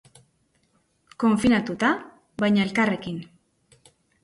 Konfinatuta, 1.25 1.91
baina 2.45 2.65
elkarrekin. 2.67 3.23